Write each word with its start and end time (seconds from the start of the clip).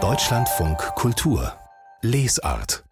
Deutschlandfunk 0.00 0.78
Kultur 0.94 1.52
Lesart 2.00 2.84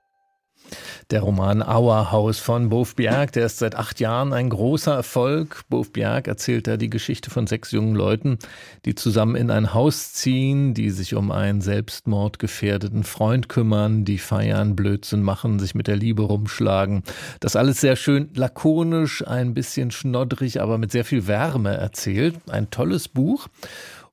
der 1.11 1.21
Roman 1.21 1.63
Auerhaus 1.63 2.41
von 2.41 2.68
Bof 2.68 2.97
Bjerg, 2.97 3.31
der 3.31 3.47
ist 3.47 3.58
seit 3.58 3.77
acht 3.77 4.00
Jahren 4.00 4.33
ein 4.33 4.50
großer 4.50 4.92
Erfolg. 4.92 5.63
Bof 5.69 5.92
Bjerg 5.92 6.27
erzählt 6.27 6.67
da 6.67 6.77
die 6.77 6.91
Geschichte 6.91 7.31
von 7.31 7.47
sechs 7.47 7.71
jungen 7.71 7.95
Leuten, 7.95 8.39
die 8.84 8.96
zusammen 8.96 9.37
in 9.37 9.53
ein 9.53 9.73
Haus 9.73 10.14
ziehen, 10.14 10.75
die 10.75 10.91
sich 10.91 11.14
um 11.14 11.30
einen 11.30 11.61
selbstmordgefährdeten 11.61 13.04
Freund 13.04 13.48
kümmern, 13.48 14.04
die 14.04 14.18
feiern, 14.18 14.75
Blödsinn 14.75 15.23
machen, 15.23 15.61
sich 15.61 15.77
mit 15.77 15.86
der 15.86 15.96
Liebe 15.96 16.23
rumschlagen. 16.23 17.04
Das 17.38 17.54
alles 17.54 17.80
sehr 17.80 17.95
schön 17.95 18.30
lakonisch, 18.34 19.25
ein 19.25 19.54
bisschen 19.54 19.93
schnoddrig, 19.93 20.61
aber 20.61 20.77
mit 20.77 20.91
sehr 20.91 21.04
viel 21.04 21.29
Wärme 21.29 21.77
erzählt. 21.77 22.34
Ein 22.50 22.70
tolles 22.70 23.07
Buch. 23.07 23.46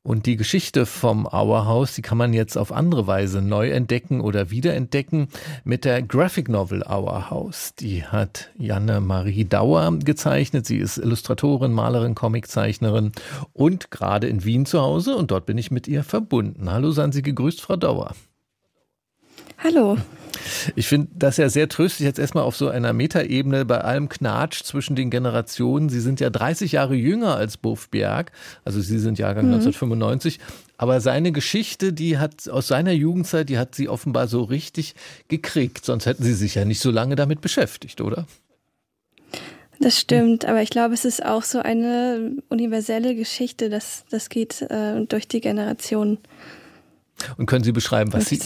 Und 0.05 0.25
die 0.25 0.35
Geschichte 0.35 0.85
vom 0.85 1.25
Auerhaus, 1.25 1.95
die 1.95 2.01
kann 2.01 2.17
man 2.17 2.33
jetzt 2.33 2.57
auf 2.57 2.73
andere 2.73 3.07
Weise 3.07 3.41
neu 3.41 3.69
entdecken 3.69 4.19
oder 4.19 4.51
wiederentdecken 4.51 5.29
mit 5.63 5.85
der 5.85 6.01
Graphic 6.01 6.49
Novel 6.49 6.83
Auerhaus. 6.83 7.73
Die 7.75 8.03
hat 8.03 8.51
Janne 8.57 8.99
Marie 8.99 9.45
Dauer 9.45 9.97
gezeichnet. 9.99 10.65
Sie 10.65 10.77
ist 10.77 10.97
Illustratorin, 10.97 11.71
Malerin, 11.71 12.15
Comiczeichnerin 12.15 13.13
und 13.53 13.91
gerade 13.91 14.27
in 14.27 14.43
Wien 14.43 14.65
zu 14.65 14.81
Hause 14.81 15.15
und 15.15 15.31
dort 15.31 15.45
bin 15.45 15.57
ich 15.57 15.71
mit 15.71 15.87
ihr 15.87 16.03
verbunden. 16.03 16.69
Hallo, 16.69 16.91
seien 16.91 17.13
Sie 17.13 17.21
gegrüßt, 17.21 17.61
Frau 17.61 17.77
Dauer. 17.77 18.13
Hallo. 19.63 19.97
Ich 20.75 20.87
finde 20.87 21.09
das 21.15 21.37
ja 21.37 21.49
sehr 21.49 21.69
tröstlich, 21.69 22.05
jetzt 22.05 22.19
erstmal 22.19 22.43
auf 22.43 22.55
so 22.55 22.69
einer 22.69 22.93
Metaebene 22.93 23.65
bei 23.65 23.81
allem 23.81 24.09
Knatsch 24.09 24.63
zwischen 24.63 24.95
den 24.95 25.09
Generationen. 25.09 25.89
Sie 25.89 26.01
sind 26.01 26.19
ja 26.19 26.29
30 26.29 26.73
Jahre 26.73 26.95
jünger 26.95 27.35
als 27.35 27.57
Bof 27.57 27.89
Bjerg, 27.89 28.31
also 28.65 28.81
Sie 28.81 28.99
sind 28.99 29.19
Jahrgang 29.19 29.47
mhm. 29.47 29.53
1995. 29.53 30.39
Aber 30.77 30.99
seine 31.01 31.31
Geschichte, 31.31 31.93
die 31.93 32.17
hat 32.17 32.49
aus 32.49 32.67
seiner 32.67 32.91
Jugendzeit, 32.91 33.49
die 33.49 33.57
hat 33.57 33.75
Sie 33.75 33.87
offenbar 33.87 34.27
so 34.27 34.43
richtig 34.43 34.95
gekriegt. 35.27 35.85
Sonst 35.85 36.05
hätten 36.05 36.23
Sie 36.23 36.33
sich 36.33 36.55
ja 36.55 36.65
nicht 36.65 36.79
so 36.79 36.91
lange 36.91 37.15
damit 37.15 37.41
beschäftigt, 37.41 38.01
oder? 38.01 38.25
Das 39.79 39.99
stimmt, 39.99 40.45
aber 40.45 40.61
ich 40.61 40.69
glaube, 40.69 40.93
es 40.93 41.03
ist 41.03 41.25
auch 41.25 41.43
so 41.43 41.59
eine 41.59 42.37
universelle 42.49 43.15
Geschichte, 43.15 43.69
das, 43.69 44.05
das 44.09 44.29
geht 44.29 44.61
äh, 44.61 45.05
durch 45.05 45.27
die 45.27 45.41
Generationen. 45.41 46.19
Und 47.37 47.45
können 47.45 47.63
Sie 47.63 47.71
beschreiben, 47.71 48.13
was 48.13 48.27
sie, 48.29 48.39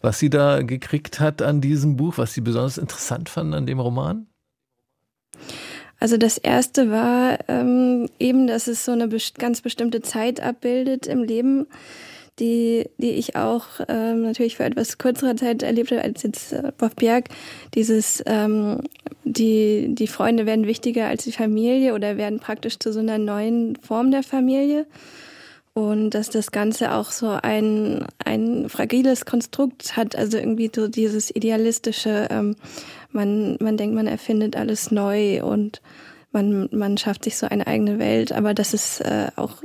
was 0.00 0.18
sie 0.18 0.30
da 0.30 0.62
gekriegt 0.62 1.20
hat 1.20 1.42
an 1.42 1.60
diesem 1.60 1.96
Buch, 1.96 2.18
was 2.18 2.34
Sie 2.34 2.40
besonders 2.40 2.78
interessant 2.78 3.28
fanden 3.28 3.54
an 3.54 3.66
dem 3.66 3.80
Roman? 3.80 4.26
Also 6.00 6.16
das 6.16 6.38
erste 6.38 6.90
war 6.90 7.38
ähm, 7.48 8.08
eben, 8.18 8.46
dass 8.46 8.68
es 8.68 8.84
so 8.84 8.92
eine 8.92 9.08
ganz 9.36 9.62
bestimmte 9.62 10.00
Zeit 10.00 10.40
abbildet 10.40 11.06
im 11.06 11.24
Leben, 11.24 11.66
die, 12.38 12.88
die 12.98 13.10
ich 13.10 13.34
auch 13.34 13.66
ähm, 13.88 14.22
natürlich 14.22 14.56
für 14.56 14.64
etwas 14.64 14.98
kürzere 14.98 15.34
Zeit 15.34 15.64
erlebt 15.64 15.90
habe 15.90 16.02
als 16.02 16.22
jetzt 16.22 16.52
äh, 16.52 16.72
Bob 16.78 16.94
Bjerg. 16.96 17.28
Dieses, 17.74 18.22
ähm, 18.26 18.82
die, 19.24 19.88
die 19.94 20.06
Freunde 20.06 20.46
werden 20.46 20.66
wichtiger 20.66 21.08
als 21.08 21.24
die 21.24 21.32
Familie 21.32 21.94
oder 21.94 22.16
werden 22.16 22.38
praktisch 22.38 22.78
zu 22.78 22.92
so 22.92 23.00
einer 23.00 23.18
neuen 23.18 23.74
Form 23.76 24.12
der 24.12 24.22
Familie 24.22 24.86
und 25.78 26.10
dass 26.10 26.28
das 26.28 26.50
Ganze 26.50 26.92
auch 26.92 27.12
so 27.12 27.28
ein, 27.28 28.04
ein 28.24 28.68
fragiles 28.68 29.26
Konstrukt 29.26 29.96
hat, 29.96 30.16
also 30.16 30.36
irgendwie 30.36 30.72
so 30.74 30.88
dieses 30.88 31.30
idealistische, 31.30 32.26
ähm, 32.32 32.56
man, 33.12 33.56
man 33.60 33.76
denkt, 33.76 33.94
man 33.94 34.08
erfindet 34.08 34.56
alles 34.56 34.90
neu 34.90 35.40
und 35.44 35.80
man, 36.32 36.68
man 36.72 36.98
schafft 36.98 37.22
sich 37.22 37.36
so 37.36 37.46
eine 37.46 37.68
eigene 37.68 38.00
Welt, 38.00 38.32
aber 38.32 38.54
das 38.54 38.74
ist 38.74 39.02
äh, 39.02 39.28
auch, 39.36 39.62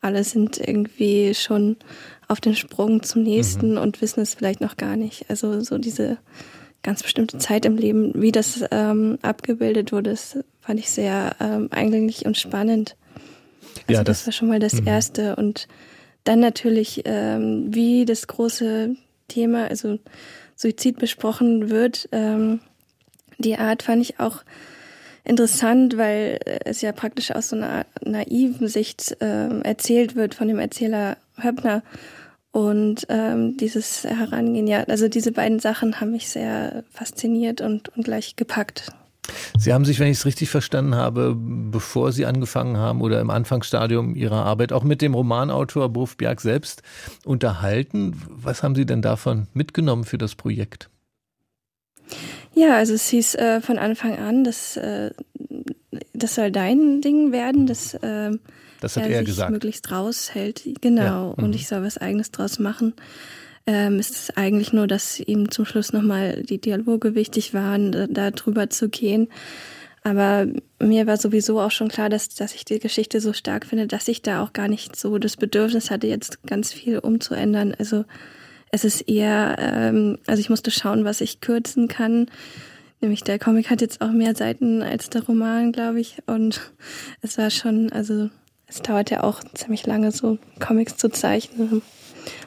alle 0.00 0.24
sind 0.24 0.56
irgendwie 0.56 1.34
schon 1.34 1.76
auf 2.26 2.40
den 2.40 2.56
Sprung 2.56 3.02
zum 3.02 3.22
nächsten 3.22 3.72
mhm. 3.72 3.78
und 3.80 4.00
wissen 4.00 4.20
es 4.20 4.32
vielleicht 4.32 4.62
noch 4.62 4.78
gar 4.78 4.96
nicht. 4.96 5.28
Also 5.28 5.60
so 5.60 5.76
diese 5.76 6.16
ganz 6.82 7.02
bestimmte 7.02 7.36
Zeit 7.36 7.66
im 7.66 7.76
Leben, 7.76 8.12
wie 8.14 8.32
das 8.32 8.64
ähm, 8.70 9.18
abgebildet 9.20 9.92
wurde, 9.92 10.08
das 10.08 10.38
fand 10.62 10.80
ich 10.80 10.88
sehr 10.88 11.36
ähm, 11.38 11.68
eingänglich 11.70 12.24
und 12.24 12.38
spannend. 12.38 12.96
Also 13.88 13.98
ja, 13.98 14.04
das, 14.04 14.18
das 14.18 14.26
war 14.26 14.32
schon 14.32 14.48
mal 14.48 14.58
das 14.58 14.74
mhm. 14.74 14.86
Erste. 14.86 15.36
Und 15.36 15.68
dann 16.24 16.40
natürlich, 16.40 17.02
ähm, 17.04 17.66
wie 17.74 18.04
das 18.04 18.26
große 18.26 18.94
Thema, 19.28 19.66
also 19.66 19.98
Suizid 20.56 20.98
besprochen 20.98 21.70
wird. 21.70 22.08
Ähm, 22.12 22.60
die 23.38 23.56
Art 23.56 23.82
fand 23.82 24.02
ich 24.02 24.20
auch 24.20 24.42
interessant, 25.24 25.96
weil 25.96 26.38
es 26.64 26.82
ja 26.82 26.92
praktisch 26.92 27.30
aus 27.30 27.48
so 27.48 27.56
einer 27.56 27.86
naiven 28.04 28.68
Sicht 28.68 29.16
äh, 29.20 29.60
erzählt 29.60 30.16
wird 30.16 30.34
von 30.34 30.48
dem 30.48 30.58
Erzähler 30.58 31.16
Höppner. 31.42 31.82
Und 32.52 33.06
ähm, 33.08 33.56
dieses 33.56 34.04
Herangehen, 34.04 34.66
ja, 34.66 34.82
also 34.84 35.08
diese 35.08 35.32
beiden 35.32 35.60
Sachen 35.60 36.00
haben 36.00 36.10
mich 36.10 36.28
sehr 36.28 36.84
fasziniert 36.90 37.60
und, 37.60 37.88
und 37.96 38.04
gleich 38.04 38.34
gepackt. 38.34 38.90
Sie 39.60 39.74
haben 39.74 39.84
sich, 39.84 40.00
wenn 40.00 40.06
ich 40.06 40.16
es 40.16 40.24
richtig 40.24 40.48
verstanden 40.48 40.94
habe, 40.94 41.36
bevor 41.36 42.12
Sie 42.12 42.24
angefangen 42.24 42.78
haben 42.78 43.02
oder 43.02 43.20
im 43.20 43.28
Anfangsstadium 43.28 44.16
Ihrer 44.16 44.46
Arbeit 44.46 44.72
auch 44.72 44.84
mit 44.84 45.02
dem 45.02 45.12
Romanautor 45.12 45.90
Bruf 45.90 46.16
Bjerg 46.16 46.40
selbst 46.40 46.82
unterhalten. 47.26 48.16
Was 48.28 48.62
haben 48.62 48.74
Sie 48.74 48.86
denn 48.86 49.02
davon 49.02 49.48
mitgenommen 49.52 50.04
für 50.04 50.16
das 50.16 50.34
Projekt? 50.34 50.88
Ja, 52.54 52.76
also 52.76 52.94
es 52.94 53.08
hieß 53.08 53.34
äh, 53.34 53.60
von 53.60 53.78
Anfang 53.78 54.18
an, 54.18 54.44
dass 54.44 54.78
äh, 54.78 55.10
das 56.14 56.36
soll 56.36 56.50
dein 56.50 57.02
Ding 57.02 57.30
werden, 57.30 57.66
dass 57.66 57.92
äh, 57.92 58.30
das 58.80 58.96
er, 58.96 59.08
er 59.08 59.18
sich 59.18 59.26
gesagt. 59.26 59.50
möglichst 59.50 59.92
raushält. 59.92 60.62
Genau. 60.80 61.02
Ja. 61.02 61.34
Mhm. 61.36 61.44
Und 61.44 61.54
ich 61.54 61.68
soll 61.68 61.82
was 61.82 61.98
Eigenes 61.98 62.30
draus 62.30 62.58
machen 62.58 62.94
ähm, 63.66 63.98
ist 63.98 64.10
es 64.10 64.36
eigentlich 64.36 64.72
nur, 64.72 64.86
dass 64.86 65.20
ihm 65.20 65.50
zum 65.50 65.64
Schluss 65.64 65.92
nochmal 65.92 66.42
die 66.42 66.60
Dialoge 66.60 67.14
wichtig 67.14 67.54
waren, 67.54 68.12
da, 68.12 68.30
drüber 68.30 68.70
zu 68.70 68.88
gehen. 68.88 69.28
Aber 70.02 70.46
mir 70.80 71.06
war 71.06 71.18
sowieso 71.18 71.60
auch 71.60 71.70
schon 71.70 71.88
klar, 71.88 72.08
dass, 72.08 72.30
dass 72.30 72.54
ich 72.54 72.64
die 72.64 72.78
Geschichte 72.78 73.20
so 73.20 73.32
stark 73.32 73.66
finde, 73.66 73.86
dass 73.86 74.08
ich 74.08 74.22
da 74.22 74.42
auch 74.42 74.52
gar 74.52 74.66
nicht 74.66 74.96
so 74.96 75.18
das 75.18 75.36
Bedürfnis 75.36 75.90
hatte, 75.90 76.06
jetzt 76.06 76.42
ganz 76.44 76.72
viel 76.72 76.98
umzuändern. 76.98 77.74
Also 77.78 78.04
es 78.72 78.84
ist 78.84 79.02
eher, 79.02 79.56
ähm, 79.58 80.18
also 80.26 80.40
ich 80.40 80.48
musste 80.48 80.70
schauen, 80.70 81.04
was 81.04 81.20
ich 81.20 81.40
kürzen 81.40 81.86
kann. 81.88 82.26
Nämlich 83.00 83.24
der 83.24 83.38
Comic 83.38 83.70
hat 83.70 83.80
jetzt 83.80 84.00
auch 84.00 84.10
mehr 84.10 84.34
Seiten 84.34 84.82
als 84.82 85.10
der 85.10 85.24
Roman, 85.24 85.72
glaube 85.72 86.00
ich. 86.00 86.18
Und 86.26 86.72
es 87.20 87.36
war 87.36 87.50
schon, 87.50 87.92
also 87.92 88.30
es 88.66 88.80
dauert 88.82 89.10
ja 89.10 89.22
auch 89.22 89.42
ziemlich 89.54 89.86
lange, 89.86 90.12
so 90.12 90.38
Comics 90.60 90.96
zu 90.96 91.10
zeichnen. 91.10 91.82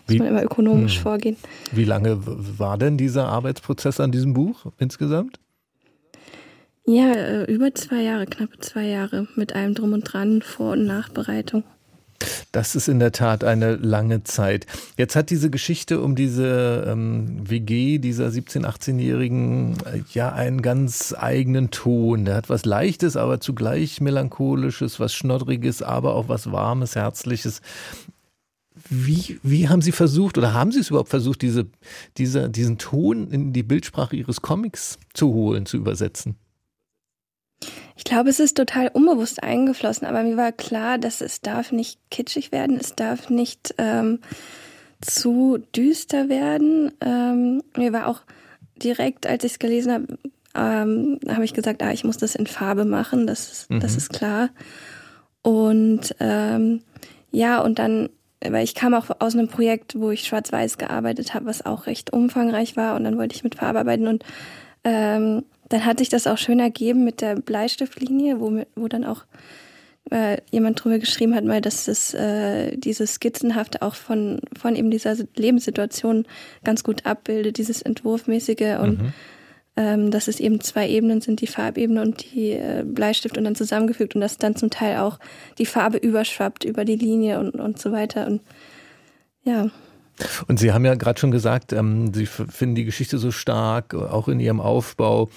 Muss 0.07 0.15
wie, 0.15 0.19
man 0.19 0.27
immer 0.27 0.43
ökonomisch 0.43 0.95
hm. 0.95 1.01
vorgehen. 1.01 1.37
Wie 1.71 1.85
lange 1.85 2.17
war 2.21 2.77
denn 2.77 2.97
dieser 2.97 3.27
Arbeitsprozess 3.27 3.99
an 3.99 4.11
diesem 4.11 4.33
Buch 4.33 4.65
insgesamt? 4.77 5.39
Ja, 6.85 7.11
äh, 7.13 7.43
über 7.45 7.73
zwei 7.73 8.01
Jahre, 8.01 8.25
knappe 8.25 8.59
zwei 8.59 8.85
Jahre 8.85 9.27
mit 9.35 9.55
allem 9.55 9.73
drum 9.73 9.93
und 9.93 10.01
dran, 10.01 10.41
Vor- 10.41 10.73
und 10.73 10.85
Nachbereitung. 10.85 11.63
Das 12.51 12.75
ist 12.75 12.87
in 12.87 12.99
der 12.99 13.11
Tat 13.11 13.43
eine 13.43 13.75
lange 13.75 14.23
Zeit. 14.23 14.67
Jetzt 14.97 15.15
hat 15.15 15.29
diese 15.29 15.49
Geschichte 15.49 16.01
um 16.01 16.15
diese 16.15 16.85
ähm, 16.87 17.49
WG 17.49 17.97
dieser 17.97 18.27
17-, 18.27 18.65
18-Jährigen 18.65 19.77
äh, 19.85 20.01
ja 20.13 20.31
einen 20.31 20.61
ganz 20.61 21.15
eigenen 21.17 21.71
Ton. 21.71 22.25
Der 22.25 22.35
hat 22.35 22.49
was 22.49 22.65
Leichtes, 22.65 23.17
aber 23.17 23.39
zugleich 23.39 24.01
Melancholisches, 24.01 24.99
was 24.99 25.13
Schnoddriges, 25.13 25.81
aber 25.81 26.15
auch 26.15 26.29
was 26.29 26.51
Warmes, 26.51 26.95
Herzliches. 26.95 27.61
Wie, 28.89 29.39
wie 29.43 29.69
haben 29.69 29.81
Sie 29.81 29.91
versucht 29.91 30.37
oder 30.37 30.53
haben 30.53 30.71
Sie 30.71 30.79
es 30.79 30.89
überhaupt 30.89 31.09
versucht, 31.09 31.41
diese, 31.41 31.67
diese, 32.17 32.49
diesen 32.49 32.77
Ton 32.77 33.31
in 33.31 33.53
die 33.53 33.63
Bildsprache 33.63 34.15
Ihres 34.15 34.41
Comics 34.41 34.99
zu 35.13 35.33
holen, 35.33 35.65
zu 35.65 35.77
übersetzen? 35.77 36.35
Ich 37.95 38.03
glaube, 38.03 38.29
es 38.29 38.39
ist 38.39 38.57
total 38.57 38.89
unbewusst 38.89 39.43
eingeflossen, 39.43 40.07
aber 40.07 40.23
mir 40.23 40.35
war 40.35 40.51
klar, 40.51 40.97
dass 40.97 41.21
es 41.21 41.41
darf 41.41 41.71
nicht 41.71 41.99
kitschig 42.09 42.51
werden, 42.51 42.77
es 42.77 42.95
darf 42.95 43.29
nicht 43.29 43.75
ähm, 43.77 44.19
zu 44.99 45.59
düster 45.75 46.27
werden. 46.27 46.91
Ähm, 47.01 47.61
mir 47.77 47.93
war 47.93 48.07
auch 48.07 48.21
direkt, 48.81 49.27
als 49.27 49.43
ich 49.43 49.53
es 49.53 49.59
gelesen 49.59 49.93
habe, 49.93 50.17
ähm, 50.55 51.19
habe 51.27 51.45
ich 51.45 51.53
gesagt, 51.53 51.83
ah, 51.83 51.91
ich 51.91 52.03
muss 52.03 52.17
das 52.17 52.35
in 52.35 52.47
Farbe 52.47 52.85
machen, 52.85 53.27
das, 53.27 53.67
mhm. 53.69 53.79
das 53.79 53.95
ist 53.95 54.11
klar. 54.11 54.49
Und 55.41 56.15
ähm, 56.19 56.81
ja, 57.31 57.59
und 57.61 57.79
dann 57.79 58.09
weil 58.49 58.63
ich 58.63 58.75
kam 58.75 58.93
auch 58.93 59.09
aus 59.19 59.35
einem 59.35 59.47
Projekt, 59.47 59.99
wo 59.99 60.11
ich 60.11 60.23
schwarz-weiß 60.23 60.77
gearbeitet 60.77 61.33
habe, 61.33 61.45
was 61.45 61.65
auch 61.65 61.87
recht 61.87 62.13
umfangreich 62.13 62.75
war 62.75 62.95
und 62.95 63.03
dann 63.03 63.17
wollte 63.17 63.35
ich 63.35 63.43
mit 63.43 63.55
Farbe 63.55 63.79
arbeiten 63.79 64.07
und 64.07 64.23
ähm, 64.83 65.43
dann 65.69 65.85
hat 65.85 65.99
sich 65.99 66.09
das 66.09 66.27
auch 66.27 66.37
schön 66.37 66.59
ergeben 66.59 67.03
mit 67.03 67.21
der 67.21 67.35
Bleistiftlinie, 67.35 68.39
wo, 68.39 68.63
wo 68.75 68.87
dann 68.87 69.05
auch 69.05 69.25
äh, 70.11 70.37
jemand 70.51 70.83
drüber 70.83 70.99
geschrieben 70.99 71.33
hat, 71.35 71.45
mal, 71.45 71.61
dass 71.61 71.85
das 71.85 72.13
äh, 72.13 72.77
dieses 72.77 73.15
Skizzenhafte 73.15 73.81
auch 73.81 73.95
von, 73.95 74.41
von 74.59 74.75
eben 74.75 74.91
dieser 74.91 75.15
Lebenssituation 75.35 76.25
ganz 76.63 76.83
gut 76.83 77.05
abbildet, 77.05 77.57
dieses 77.57 77.81
Entwurfmäßige 77.81 78.77
und 78.81 79.01
mhm 79.01 79.13
ähm, 79.75 80.11
dass 80.11 80.27
es 80.27 80.39
eben 80.39 80.61
zwei 80.61 80.87
Ebenen 80.87 81.21
sind, 81.21 81.41
die 81.41 81.47
Farbebene 81.47 82.01
und 82.01 82.33
die 82.33 82.51
äh, 82.51 82.83
Bleistift 82.85 83.37
und 83.37 83.43
dann 83.43 83.55
zusammengefügt 83.55 84.15
und 84.15 84.21
dass 84.21 84.37
dann 84.37 84.55
zum 84.55 84.69
Teil 84.69 84.97
auch 84.97 85.19
die 85.57 85.65
Farbe 85.65 85.97
überschwappt 85.97 86.63
über 86.63 86.85
die 86.85 86.95
Linie 86.95 87.39
und, 87.39 87.55
und 87.55 87.79
so 87.79 87.91
weiter. 87.91 88.27
Und 88.27 88.41
ja. 89.43 89.69
Und 90.47 90.59
Sie 90.59 90.71
haben 90.71 90.85
ja 90.85 90.93
gerade 90.93 91.19
schon 91.19 91.31
gesagt, 91.31 91.73
ähm, 91.73 92.13
Sie 92.13 92.27
finden 92.27 92.75
die 92.75 92.85
Geschichte 92.85 93.17
so 93.17 93.31
stark, 93.31 93.95
auch 93.95 94.27
in 94.27 94.39
Ihrem 94.39 94.61
Aufbau, 94.61 95.29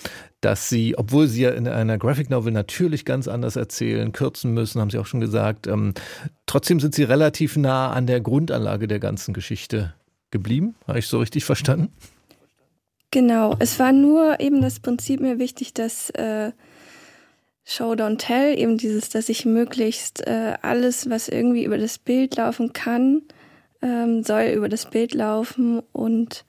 dass 0.42 0.68
Sie, 0.68 0.98
obwohl 0.98 1.28
Sie 1.28 1.42
ja 1.42 1.50
in 1.50 1.66
einer 1.66 1.96
Graphic 1.96 2.28
Novel 2.28 2.52
natürlich 2.52 3.06
ganz 3.06 3.28
anders 3.28 3.56
erzählen, 3.56 4.12
kürzen 4.12 4.52
müssen, 4.52 4.82
haben 4.82 4.90
Sie 4.90 4.98
auch 4.98 5.06
schon 5.06 5.20
gesagt, 5.20 5.66
ähm, 5.66 5.94
trotzdem 6.44 6.78
sind 6.78 6.94
Sie 6.94 7.04
relativ 7.04 7.56
nah 7.56 7.90
an 7.90 8.06
der 8.06 8.20
Grundanlage 8.20 8.86
der 8.86 8.98
ganzen 8.98 9.32
Geschichte 9.32 9.94
geblieben. 10.30 10.74
Habe 10.86 10.98
ich 10.98 11.06
so 11.06 11.18
richtig 11.18 11.46
verstanden? 11.46 11.88
Genau, 13.10 13.54
es 13.58 13.78
war 13.78 13.92
nur 13.92 14.40
eben 14.40 14.60
das 14.60 14.80
Prinzip 14.80 15.20
mir 15.20 15.38
wichtig, 15.38 15.72
dass 15.74 16.10
äh, 16.10 16.52
Show 17.64 17.92
Don't 17.92 18.18
Tell, 18.18 18.58
eben 18.58 18.78
dieses, 18.78 19.08
dass 19.08 19.28
ich 19.28 19.44
möglichst 19.44 20.26
äh, 20.26 20.54
alles, 20.62 21.08
was 21.10 21.28
irgendwie 21.28 21.64
über 21.64 21.78
das 21.78 21.98
Bild 21.98 22.36
laufen 22.36 22.72
kann, 22.72 23.22
ähm, 23.82 24.22
soll 24.22 24.52
über 24.54 24.68
das 24.68 24.86
Bild 24.90 25.14
laufen 25.14 25.82
und 25.92 26.44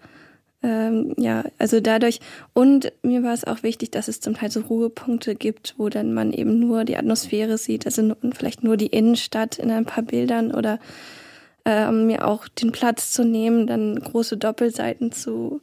ähm, 0.63 1.13
ja, 1.17 1.43
also 1.59 1.79
dadurch 1.79 2.19
und 2.53 2.91
mir 3.03 3.23
war 3.23 3.33
es 3.33 3.45
auch 3.45 3.63
wichtig, 3.63 3.91
dass 3.91 4.07
es 4.07 4.19
zum 4.19 4.35
Teil 4.35 4.51
so 4.51 4.61
Ruhepunkte 4.61 5.35
gibt, 5.35 5.75
wo 5.77 5.89
dann 5.89 6.13
man 6.13 6.33
eben 6.33 6.59
nur 6.59 6.83
die 6.83 6.97
Atmosphäre 6.97 7.57
sieht, 7.57 7.85
also 7.85 8.15
vielleicht 8.33 8.63
nur 8.63 8.77
die 8.77 8.87
Innenstadt 8.87 9.59
in 9.59 9.71
ein 9.71 9.85
paar 9.85 10.03
Bildern 10.03 10.51
oder 10.51 10.79
ähm, 11.65 12.07
mir 12.07 12.27
auch 12.27 12.47
den 12.47 12.71
Platz 12.71 13.11
zu 13.11 13.23
nehmen, 13.23 13.67
dann 13.67 13.99
große 13.99 14.37
Doppelseiten 14.37 15.11
zu, 15.11 15.61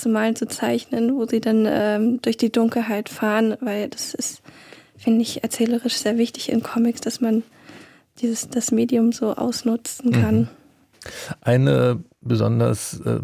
zu 0.00 0.08
malen, 0.08 0.36
zu 0.36 0.48
zeichnen, 0.48 1.14
wo 1.16 1.26
sie 1.26 1.40
dann 1.40 1.66
ähm, 1.68 2.22
durch 2.22 2.36
die 2.36 2.50
Dunkelheit 2.50 3.08
fahren, 3.08 3.56
weil 3.60 3.88
das 3.88 4.14
ist, 4.14 4.42
finde 4.96 5.22
ich, 5.22 5.42
erzählerisch 5.42 5.96
sehr 5.96 6.18
wichtig 6.18 6.50
in 6.50 6.62
Comics, 6.62 7.00
dass 7.00 7.20
man 7.20 7.42
dieses, 8.18 8.48
das 8.48 8.72
Medium 8.72 9.12
so 9.12 9.34
ausnutzen 9.34 10.12
kann. 10.12 10.38
Mhm. 10.40 10.48
Eine 11.40 12.04
besonders 12.20 13.00
äh, 13.00 13.20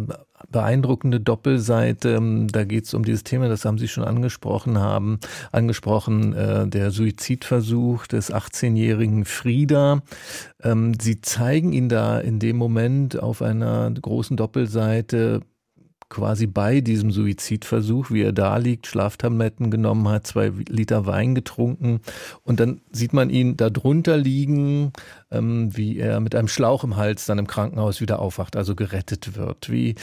beeindruckende 0.50 1.20
Doppelseite. 1.20 2.10
Ähm, 2.10 2.48
da 2.48 2.64
geht 2.64 2.84
es 2.84 2.94
um 2.94 3.04
dieses 3.04 3.24
Thema, 3.24 3.48
das 3.48 3.64
haben 3.64 3.78
Sie 3.78 3.88
schon 3.88 4.04
angesprochen 4.04 4.78
haben, 4.78 5.18
angesprochen, 5.52 6.32
äh, 6.32 6.66
der 6.66 6.90
Suizidversuch 6.90 8.06
des 8.06 8.32
18-jährigen 8.32 9.24
Frieda. 9.24 10.02
Ähm, 10.62 10.94
Sie 11.00 11.20
zeigen 11.20 11.72
ihn 11.72 11.88
da 11.88 12.18
in 12.18 12.38
dem 12.38 12.56
Moment 12.56 13.20
auf 13.20 13.42
einer 13.42 13.90
großen 13.90 14.36
Doppelseite 14.36 15.42
quasi 16.08 16.46
bei 16.46 16.80
diesem 16.80 17.10
Suizidversuch, 17.10 18.10
wie 18.10 18.22
er 18.22 18.32
da 18.32 18.56
liegt, 18.58 18.86
Schlaftabletten 18.86 19.70
genommen 19.70 20.08
hat, 20.08 20.26
zwei 20.26 20.52
Liter 20.68 21.06
Wein 21.06 21.34
getrunken 21.34 22.00
und 22.42 22.60
dann 22.60 22.80
sieht 22.92 23.12
man 23.12 23.30
ihn 23.30 23.56
da 23.56 23.70
drunter 23.70 24.16
liegen, 24.16 24.92
ähm, 25.30 25.76
wie 25.76 25.98
er 25.98 26.20
mit 26.20 26.34
einem 26.34 26.48
Schlauch 26.48 26.84
im 26.84 26.96
Hals 26.96 27.26
dann 27.26 27.38
im 27.38 27.46
Krankenhaus 27.46 28.00
wieder 28.00 28.20
aufwacht, 28.20 28.56
also 28.56 28.74
gerettet 28.74 29.36
wird. 29.36 29.70
Wie, 29.70 29.96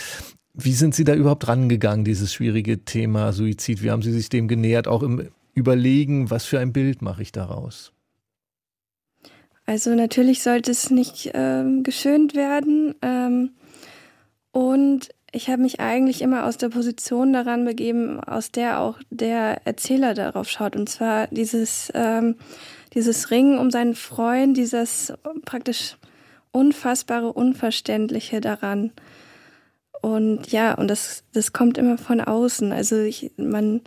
wie 0.53 0.73
sind 0.73 0.93
Sie 0.93 1.03
da 1.03 1.15
überhaupt 1.15 1.47
rangegangen, 1.47 2.05
dieses 2.05 2.33
schwierige 2.33 2.83
Thema 2.83 3.31
Suizid? 3.33 3.81
Wie 3.81 3.91
haben 3.91 4.01
Sie 4.01 4.11
sich 4.11 4.29
dem 4.29 4.47
genähert, 4.47 4.87
auch 4.87 5.03
im 5.03 5.29
Überlegen, 5.53 6.29
was 6.29 6.45
für 6.45 6.59
ein 6.59 6.73
Bild 6.73 7.01
mache 7.01 7.21
ich 7.21 7.31
daraus? 7.31 7.93
Also 9.65 9.95
natürlich 9.95 10.43
sollte 10.43 10.71
es 10.71 10.89
nicht 10.89 11.31
ähm, 11.33 11.83
geschönt 11.83 12.35
werden. 12.35 12.95
Ähm, 13.01 13.51
und 14.51 15.09
ich 15.33 15.49
habe 15.49 15.63
mich 15.63 15.79
eigentlich 15.79 16.21
immer 16.21 16.45
aus 16.45 16.57
der 16.57 16.69
Position 16.69 17.33
daran 17.33 17.65
begeben, 17.65 18.19
aus 18.19 18.51
der 18.51 18.79
auch 18.79 18.99
der 19.09 19.65
Erzähler 19.65 20.13
darauf 20.13 20.47
schaut. 20.47 20.75
Und 20.75 20.87
zwar 20.87 21.27
dieses, 21.27 21.91
ähm, 21.95 22.35
dieses 22.93 23.31
Ringen 23.31 23.57
um 23.57 23.71
seinen 23.71 23.95
Freund, 23.95 24.55
dieses 24.55 25.11
praktisch 25.43 25.97
unfassbare, 26.51 27.33
unverständliche 27.33 28.41
daran. 28.41 28.91
Und 30.03 30.51
ja, 30.51 30.75
und 30.75 30.87
das, 30.87 31.23
das 31.33 31.51
kommt 31.51 31.79
immer 31.79 31.97
von 31.97 32.21
außen. 32.21 32.71
Also 32.71 32.97
ich, 33.01 33.31
man 33.35 33.81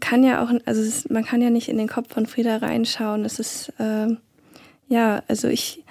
kann 0.00 0.22
ja 0.22 0.44
auch, 0.44 0.50
also 0.66 0.82
es, 0.82 1.08
man 1.08 1.24
kann 1.24 1.40
ja 1.40 1.48
nicht 1.48 1.70
in 1.70 1.78
den 1.78 1.88
Kopf 1.88 2.12
von 2.12 2.26
Frieda 2.26 2.58
reinschauen. 2.58 3.24
Es 3.24 3.38
ist, 3.38 3.72
äh, 3.78 4.08
ja, 4.88 5.22
also 5.28 5.48
ich, 5.48 5.82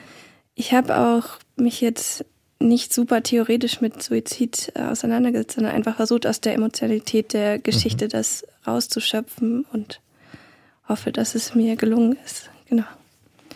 ich 0.53 0.73
habe 0.73 1.00
auch 1.00 1.39
mich 1.56 1.81
jetzt 1.81 2.25
nicht 2.59 2.94
super 2.94 3.21
theoretisch 3.21 3.81
mit 3.81 4.01
Suizid 4.01 4.71
äh, 4.75 4.83
auseinandergesetzt, 4.83 5.56
sondern 5.56 5.75
einfach 5.75 5.95
versucht, 5.95 6.25
aus 6.25 6.42
der 6.42 6.54
Emotionalität 6.54 7.33
der 7.33 7.59
Geschichte 7.59 8.06
mhm. 8.06 8.09
das 8.09 8.45
rauszuschöpfen 8.65 9.65
und 9.71 10.01
hoffe, 10.88 11.12
dass 11.12 11.36
es 11.36 11.56
mir 11.56 11.75
gelungen 11.75 12.18
ist. 12.25 12.50
Genau. 12.69 12.86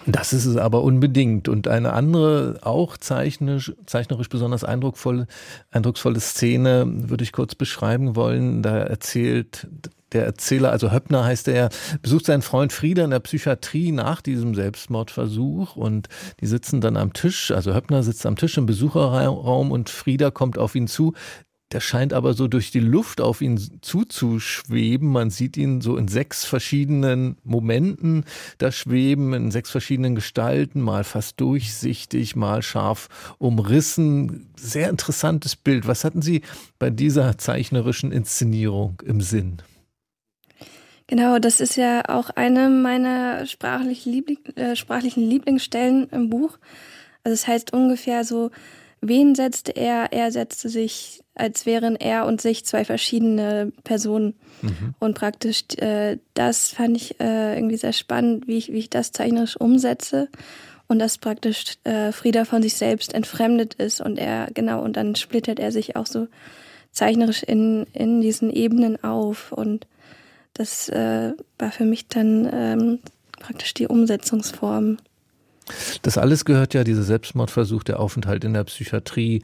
Das 0.06 0.34
ist 0.34 0.46
es 0.46 0.58
aber 0.58 0.82
unbedingt. 0.84 1.48
Und 1.48 1.68
eine 1.68 1.94
andere, 1.94 2.60
auch 2.62 2.98
zeichnerisch, 2.98 3.74
zeichnerisch 3.86 4.30
besonders 4.30 4.64
eindrucksvolle, 4.64 5.28
eindrucksvolle 5.70 6.20
Szene 6.20 6.86
würde 6.88 7.24
ich 7.24 7.32
kurz 7.32 7.54
beschreiben 7.56 8.16
wollen. 8.16 8.64
Da 8.64 8.80
erzählt 8.80 9.68
der 10.14 10.26
Erzähler, 10.26 10.72
also 10.72 10.92
Höppner 10.92 11.24
heißt 11.24 11.48
er, 11.48 11.70
besucht 12.02 12.26
seinen 12.26 12.42
Freund 12.42 12.74
Frieda 12.74 13.04
in 13.04 13.12
der 13.12 13.20
Psychiatrie 13.20 13.92
nach 13.92 14.22
diesem 14.22 14.56
Selbstmordversuch 14.56 15.76
und 15.76 16.10
die 16.40 16.48
sitzen 16.48 16.82
dann 16.82 16.98
am 16.98 17.14
Tisch, 17.14 17.52
also 17.52 17.74
Höppner 17.74 18.04
sitzt 18.04 18.26
am 18.26 18.36
Tisch 18.36 18.58
im 18.58 18.66
Besucherraum 18.66 19.72
und 19.72 19.90
Frieda 19.90 20.32
kommt 20.32 20.58
auf 20.58 20.76
ihn 20.76 20.88
zu. 20.88 21.14
Der 21.72 21.80
scheint 21.80 22.12
aber 22.12 22.34
so 22.34 22.50
durch 22.50 22.72
die 22.72 22.82
Luft 22.82 23.22
auf 23.22 23.42
ihn 23.42 23.58
zuzuschweben. 23.82 25.08
Man 25.08 25.30
sieht 25.30 25.56
ihn 25.56 25.80
so 25.80 25.96
in 25.96 26.10
sechs 26.10 26.44
verschiedenen 26.44 27.38
Momenten 27.44 28.26
da 28.58 28.74
schweben, 28.74 29.34
in 29.34 29.52
sechs 29.52 29.72
verschiedenen 29.72 30.16
Gestalten, 30.16 30.82
mal 30.82 31.06
fast 31.06 31.40
durchsichtig, 31.40 32.36
mal 32.36 32.62
scharf 32.62 33.08
umrissen. 33.38 34.50
Sehr 34.58 34.90
interessantes 34.90 35.56
Bild. 35.56 35.88
Was 35.88 36.04
hatten 36.04 36.22
Sie 36.22 36.42
bei 36.78 36.90
dieser 36.90 37.38
zeichnerischen 37.38 38.12
Inszenierung 38.12 39.02
im 39.06 39.22
Sinn? 39.22 39.62
Genau, 41.08 41.40
das 41.40 41.60
ist 41.60 41.76
ja 41.76 42.04
auch 42.08 42.30
eine 42.32 42.70
meiner 42.70 43.46
sprachlichen, 43.46 44.12
Liebling, 44.12 44.40
äh, 44.56 44.76
sprachlichen 44.76 45.30
Lieblingsstellen 45.30 46.08
im 46.10 46.30
Buch. 46.30 46.58
Also 47.24 47.34
es 47.34 47.48
heißt 47.48 47.74
ungefähr 47.74 48.24
so, 48.24 48.52
wen 49.02 49.36
setzte 49.36 49.76
er? 49.76 50.14
Er 50.14 50.32
setzte 50.32 50.70
sich, 50.70 51.22
als 51.36 51.66
wären 51.66 51.96
er 51.96 52.26
und 52.26 52.42
sich 52.42 52.66
zwei 52.66 52.86
verschiedene 52.86 53.72
Personen. 53.84 54.36
Mhm. 54.62 54.96
Und 55.00 55.16
praktisch 55.16 55.64
äh, 55.78 56.18
das 56.34 56.70
fand 56.70 56.96
ich 56.96 57.20
äh, 57.20 57.56
irgendwie 57.56 57.78
sehr 57.78 57.94
spannend, 57.94 58.48
wie 58.48 58.58
ich, 58.58 58.72
wie 58.72 58.80
ich 58.80 58.90
das 58.90 59.12
zeichnerisch 59.12 59.58
umsetze. 59.58 60.30
Und 60.88 61.00
dass 61.00 61.18
praktisch 61.18 61.78
äh, 61.86 62.12
Frieda 62.12 62.46
von 62.46 62.62
sich 62.62 62.76
selbst 62.76 63.14
entfremdet 63.14 63.76
ist 63.76 64.02
und 64.02 64.18
er, 64.18 64.50
genau, 64.54 64.84
und 64.84 64.98
dann 64.98 65.16
splittert 65.16 65.58
er 65.58 65.72
sich 65.72 65.96
auch 65.96 66.06
so 66.06 66.28
zeichnerisch 66.92 67.44
in, 67.44 67.88
in 67.94 68.20
diesen 68.20 68.50
Ebenen 68.50 69.02
auf 69.02 69.54
und 69.54 69.88
das 70.62 70.90
äh, 70.90 71.34
war 71.58 71.72
für 71.72 71.86
mich 71.86 72.08
dann 72.08 72.48
ähm, 72.52 73.00
praktisch 73.40 73.74
die 73.74 73.88
Umsetzungsform. 73.88 74.98
Das 76.04 76.18
alles 76.18 76.46
gehört 76.46 76.76
ja, 76.76 76.84
dieser 76.84 77.04
Selbstmordversuch, 77.04 77.84
der 77.84 78.00
Aufenthalt 78.00 78.44
in 78.44 78.54
der 78.54 78.64
Psychiatrie, 78.66 79.42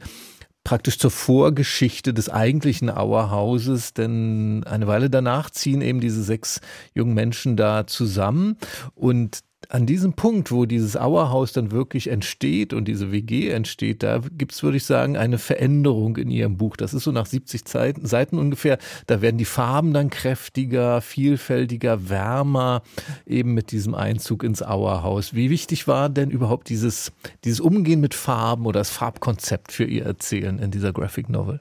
praktisch 0.62 0.98
zur 0.98 1.10
Vorgeschichte 1.10 2.14
des 2.14 2.28
eigentlichen 2.28 2.88
Auerhauses, 2.88 3.94
denn 3.94 4.62
eine 4.64 4.86
Weile 4.86 5.10
danach 5.10 5.50
ziehen 5.50 5.80
eben 5.80 6.00
diese 6.00 6.22
sechs 6.22 6.60
jungen 6.94 7.14
Menschen 7.14 7.56
da 7.56 7.86
zusammen 7.86 8.56
und 8.94 9.40
an 9.70 9.84
diesem 9.84 10.14
Punkt, 10.14 10.50
wo 10.50 10.64
dieses 10.64 10.96
Auerhaus 10.96 11.52
dann 11.52 11.70
wirklich 11.70 12.08
entsteht 12.08 12.72
und 12.72 12.86
diese 12.86 13.12
WG 13.12 13.50
entsteht, 13.50 14.02
da 14.02 14.20
gibt 14.32 14.52
es, 14.52 14.62
würde 14.62 14.78
ich 14.78 14.84
sagen, 14.84 15.18
eine 15.18 15.36
Veränderung 15.36 16.16
in 16.16 16.30
Ihrem 16.30 16.56
Buch. 16.56 16.76
Das 16.76 16.94
ist 16.94 17.04
so 17.04 17.12
nach 17.12 17.26
70 17.26 17.68
Seiten 17.68 18.38
ungefähr. 18.38 18.78
Da 19.06 19.20
werden 19.20 19.36
die 19.36 19.44
Farben 19.44 19.92
dann 19.92 20.08
kräftiger, 20.08 21.02
vielfältiger, 21.02 22.08
wärmer, 22.08 22.82
eben 23.26 23.52
mit 23.52 23.70
diesem 23.70 23.94
Einzug 23.94 24.42
ins 24.42 24.62
Auerhaus. 24.62 25.34
Wie 25.34 25.50
wichtig 25.50 25.86
war 25.86 26.08
denn 26.08 26.30
überhaupt 26.30 26.70
dieses, 26.70 27.12
dieses 27.44 27.60
Umgehen 27.60 28.00
mit 28.00 28.14
Farben 28.14 28.64
oder 28.64 28.80
das 28.80 28.90
Farbkonzept 28.90 29.72
für 29.72 29.84
Ihr 29.84 30.06
Erzählen 30.06 30.58
in 30.58 30.70
dieser 30.70 30.94
Graphic 30.94 31.28
Novel? 31.28 31.60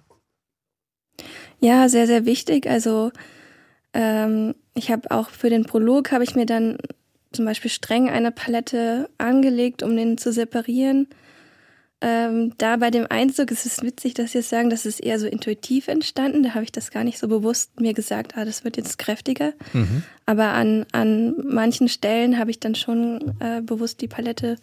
Ja, 1.60 1.90
sehr, 1.90 2.08
sehr 2.08 2.26
wichtig. 2.26 2.68
Also 2.68 3.12
ähm, 3.94 4.56
ich 4.76 4.92
habe 4.92 5.12
auch 5.12 5.30
für 5.30 5.50
den 5.50 5.66
Prolog 5.66 6.12
habe 6.12 6.24
ich 6.24 6.36
mir 6.36 6.46
dann 6.46 6.78
zum 7.38 7.46
Beispiel 7.46 7.72
streng 7.72 8.10
eine 8.10 8.32
Palette 8.32 9.10
angelegt, 9.20 9.84
um 9.84 9.96
den 9.96 10.17
zu 10.17 10.34
separieren. 10.34 11.08
Ähm, 12.01 12.53
da 12.58 12.77
bei 12.77 12.91
dem 12.91 13.06
Einzug 13.10 13.51
ist 13.51 13.65
es 13.65 13.82
witzig, 13.84 14.15
dass 14.15 14.32
Sie 14.32 14.39
jetzt 14.39 14.50
sagen, 14.50 14.70
das 14.70 14.86
ist 14.86 15.00
eher 15.00 15.20
so 15.20 15.27
intuitiv 15.27 15.88
entstanden. 15.88 16.44
Da 16.44 16.56
habe 16.56 16.63
ich 16.63 16.72
das 16.72 16.91
gar 16.91 17.03
nicht 17.03 17.20
so 17.20 17.27
bewusst 17.27 17.79
mir 17.79 17.94
gesagt, 17.94 18.38
ah, 18.38 18.46
das 18.46 18.63
wird 18.63 18.77
jetzt 18.77 18.98
kräftiger. 18.98 19.53
Mhm. 19.74 20.03
Aber 20.25 20.50
an, 20.50 20.86
an 20.91 21.36
manchen 21.44 21.89
Stellen 21.89 22.39
habe 22.39 22.51
ich 22.51 22.60
dann 22.60 22.75
schon 22.75 23.36
äh, 23.39 23.62
bewusst 23.62 24.01
die 24.01 24.08
Palette 24.08 24.58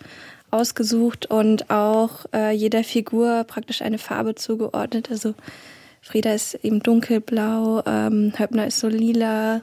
ausgesucht 0.50 1.26
und 1.26 1.71
auch 1.71 2.26
äh, 2.35 2.50
jeder 2.52 2.83
Figur 2.83 3.45
praktisch 3.45 3.83
eine 3.83 3.99
Farbe 3.99 4.35
zugeordnet. 4.35 5.11
Also 5.11 5.35
Frieda 6.02 6.35
ist 6.35 6.54
eben 6.62 6.81
dunkelblau, 6.81 7.83
ähm, 7.87 8.33
Höppner 8.37 8.66
ist 8.66 8.81
so 8.81 8.88
lila, 8.88 9.62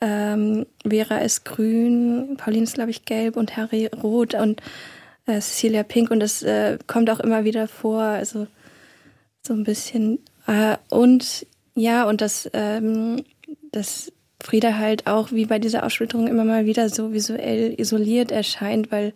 ähm, 0.00 0.66
Vera 0.88 1.18
ist 1.18 1.44
grün, 1.44 2.36
Pauline 2.38 2.64
ist, 2.64 2.74
glaube 2.74 2.90
ich, 2.90 3.04
gelb 3.04 3.36
und 3.36 3.56
Harry 3.56 3.86
rot. 4.02 4.34
Und 4.34 4.60
äh, 5.26 5.40
Cecilia 5.40 5.82
Pink 5.82 6.10
und 6.10 6.20
das 6.20 6.42
äh, 6.42 6.78
kommt 6.86 7.10
auch 7.10 7.20
immer 7.20 7.44
wieder 7.44 7.68
vor, 7.68 8.02
also 8.02 8.46
so 9.46 9.54
ein 9.54 9.64
bisschen. 9.64 10.18
Äh, 10.46 10.76
und 10.88 11.46
ja, 11.74 12.08
und 12.08 12.20
das, 12.20 12.50
ähm, 12.52 13.24
das 13.72 14.12
Frieda 14.42 14.78
halt 14.78 15.06
auch 15.06 15.32
wie 15.32 15.46
bei 15.46 15.58
dieser 15.58 15.84
Ausschilderung 15.84 16.26
immer 16.26 16.44
mal 16.44 16.66
wieder 16.66 16.88
so 16.88 17.12
visuell 17.12 17.74
isoliert 17.78 18.30
erscheint, 18.30 18.90
weil 18.90 19.12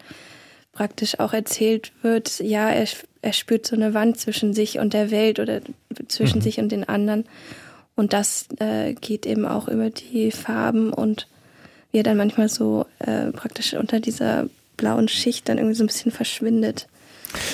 praktisch 0.73 1.19
auch 1.21 1.33
erzählt 1.33 1.93
wird, 2.03 2.41
ja, 2.41 2.69
er, 2.69 2.87
er 3.23 3.33
spürt 3.33 3.67
so 3.67 3.77
eine 3.77 3.95
Wand 3.95 4.19
zwischen 4.19 4.53
sich 4.55 4.79
und 4.79 4.93
der 4.93 5.11
Welt 5.11 5.39
oder 5.39 5.61
zwischen 6.09 6.39
mhm. 6.39 6.43
sich 6.43 6.59
und 6.59 6.73
den 6.73 6.89
anderen. 6.89 7.25
Und 7.97 8.13
das 8.13 8.49
äh, 8.59 8.95
geht 8.95 9.27
eben 9.27 9.47
auch 9.47 9.69
über 9.69 9.91
die 9.91 10.31
Farben 10.31 10.93
und 10.93 11.29
wie 11.93 11.99
er 11.99 12.03
dann 12.03 12.17
manchmal 12.17 12.49
so 12.49 12.87
äh, 12.99 13.31
praktisch 13.31 13.75
unter 13.75 14.01
dieser 14.01 14.49
blauen 14.77 15.09
Schicht 15.09 15.49
dann 15.49 15.59
irgendwie 15.59 15.77
so 15.77 15.85
ein 15.85 15.89
bisschen 15.89 16.11
verschwindet. 16.11 16.89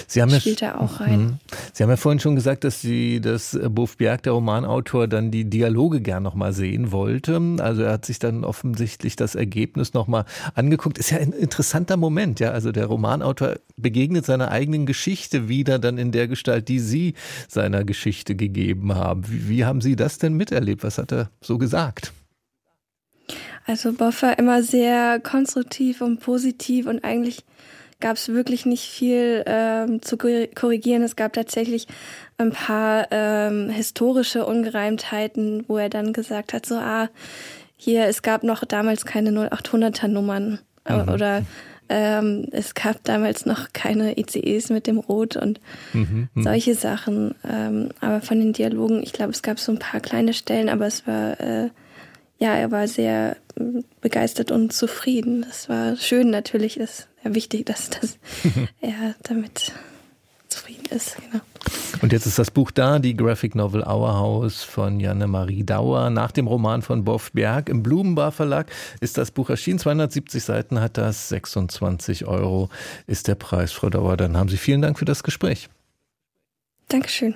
Sie 0.07 0.23
haben 0.23 0.31
spielt 0.31 0.61
ja, 0.61 0.79
auch 0.79 1.01
rein. 1.01 1.21
Mhm. 1.21 1.39
Sie 1.73 1.83
haben 1.83 1.91
ja 1.91 1.97
vorhin 1.97 2.21
schon 2.21 2.35
gesagt, 2.35 2.65
dass 2.65 2.81
Sie, 2.81 3.21
dass 3.21 3.59
Bof 3.71 3.97
Bjerg, 3.97 4.23
der 4.23 4.33
Romanautor, 4.33 5.09
dann 5.09 5.31
die 5.31 5.45
Dialoge 5.45 6.01
gern 6.01 6.23
nochmal 6.23 6.53
sehen 6.53 6.93
wollte. 6.93 7.41
Also 7.61 7.83
er 7.83 7.93
hat 7.93 8.05
sich 8.05 8.19
dann 8.19 8.45
offensichtlich 8.45 9.17
das 9.17 9.35
Ergebnis 9.35 9.95
nochmal 9.95 10.25
angeguckt. 10.55 10.99
Ist 10.99 11.11
ja 11.11 11.19
ein 11.19 11.33
interessanter 11.33 11.97
Moment, 11.97 12.41
ja. 12.41 12.51
Also 12.51 12.73
der 12.73 12.87
Romanautor 12.87 13.57
begegnet 13.77 14.27
seiner 14.27 14.51
eigenen 14.51 14.87
Geschichte 14.87 15.49
wieder 15.49 15.79
dann 15.79 15.99
in 15.99 16.13
der 16.13 16.29
Gestalt, 16.29 16.69
die 16.69 16.79
Sie 16.79 17.15
seiner 17.49 17.85
Geschichte 17.85 18.35
gegeben 18.35 18.95
haben. 18.95 19.25
Wie, 19.29 19.49
wie 19.49 19.65
haben 19.65 19.81
Sie 19.81 19.97
das 19.97 20.19
denn 20.19 20.35
miterlebt? 20.35 20.83
Was 20.83 20.99
hat 20.99 21.13
er 21.13 21.31
so 21.41 21.59
gesagt? 21.59 22.13
Also 23.67 23.93
Boff 23.93 24.23
war 24.23 24.39
immer 24.39 24.63
sehr 24.63 25.21
konstruktiv 25.21 26.01
und 26.01 26.21
positiv 26.21 26.87
und 26.87 27.05
eigentlich 27.05 27.45
gab 28.01 28.17
es 28.17 28.29
wirklich 28.29 28.67
nicht 28.67 28.89
viel 28.89 29.45
ähm, 29.47 30.03
zu 30.03 30.17
korrigieren. 30.17 31.03
Es 31.03 31.17
gab 31.17 31.33
tatsächlich 31.33 31.87
ein 32.39 32.51
paar 32.51 33.09
ähm, 33.11 33.71
historische 33.71 34.47
Ungereimtheiten, 34.47 35.65
wo 35.69 35.79
er 35.79 35.89
dann 35.89 36.13
gesagt 36.13 36.53
hat, 36.53 36.67
so, 36.67 36.77
ah, 36.77 37.09
hier, 37.77 38.07
es 38.07 38.23
gab 38.23 38.43
noch 38.43 38.65
damals 38.65 39.05
keine 39.05 39.31
0800er 39.31 40.09
Nummern 40.09 40.59
mhm. 40.89 41.09
oder 41.09 41.43
ähm, 41.91 42.47
es 42.53 42.75
gab 42.75 43.03
damals 43.05 43.47
noch 43.47 43.73
keine 43.73 44.17
ICEs 44.19 44.71
mit 44.71 44.87
dem 44.87 44.99
Rot 44.99 45.37
und 45.37 45.61
mhm, 45.93 46.29
mhm, 46.35 46.43
solche 46.43 46.75
Sachen. 46.77 47.35
Ähm, 47.49 47.89
aber 48.01 48.21
von 48.21 48.39
den 48.39 48.53
Dialogen, 48.53 49.03
ich 49.03 49.13
glaube, 49.13 49.33
es 49.33 49.43
gab 49.43 49.59
so 49.59 49.73
ein 49.73 49.79
paar 49.79 50.01
kleine 50.01 50.33
Stellen, 50.33 50.69
aber 50.69 50.87
es 50.87 51.07
war, 51.07 51.41
äh, 51.41 51.71
ja, 52.39 52.55
er 52.55 52.71
war 52.71 52.87
sehr 52.87 53.37
äh, 53.57 53.83
begeistert 54.01 54.53
und 54.53 54.73
zufrieden. 54.73 55.45
Das 55.49 55.69
war 55.69 55.97
schön 55.97 56.31
natürlich, 56.31 56.77
das 56.77 57.01
ja, 57.01 57.10
wichtig, 57.25 57.67
dass, 57.67 57.91
dass 57.91 58.19
er 58.81 59.15
damit 59.23 59.73
zufrieden 60.49 60.87
ist. 60.91 61.17
Genau. 61.17 61.43
Und 62.03 62.13
jetzt 62.13 62.27
ist 62.27 62.39
das 62.39 62.51
Buch 62.51 62.71
da, 62.71 62.99
die 62.99 63.17
Graphic 63.17 63.55
Novel 63.55 63.83
Our 63.83 64.15
House 64.15 64.63
von 64.63 65.01
Janne-Marie 65.01 65.65
Dauer. 65.65 66.11
Nach 66.11 66.33
dem 66.33 66.47
Roman 66.47 66.83
von 66.83 67.05
Boff 67.05 67.33
Berg 67.33 67.69
im 67.69 67.83
Blumenbar 67.83 68.33
Verlag 68.33 68.71
ist 69.01 69.19
das 69.19 69.31
Buch 69.31 69.51
erschienen. 69.51 69.79
270 69.79 70.43
Seiten 70.43 70.81
hat 70.81 70.97
das, 70.99 71.29
26 71.29 72.27
Euro 72.27 72.69
ist 73.07 73.29
der 73.29 73.35
Preis, 73.35 73.73
Frau 73.73 73.91
Dauer. 73.91 74.17
Dann 74.17 74.37
haben 74.37 74.49
Sie 74.49 74.57
vielen 74.57 74.83
Dank 74.83 74.99
für 74.99 75.05
das 75.05 75.23
Gespräch. 75.23 75.69
Dankeschön. 76.89 77.35